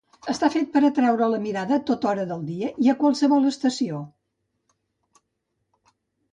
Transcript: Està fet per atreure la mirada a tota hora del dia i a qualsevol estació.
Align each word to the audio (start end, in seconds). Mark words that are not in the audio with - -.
Està 0.31 0.47
fet 0.53 0.69
per 0.77 0.81
atreure 0.87 1.27
la 1.33 1.41
mirada 1.43 1.75
a 1.77 1.83
tota 1.91 2.09
hora 2.13 2.25
del 2.33 2.41
dia 2.49 2.71
i 2.87 2.91
a 2.93 2.97
qualsevol 3.03 3.53
estació. 3.53 4.03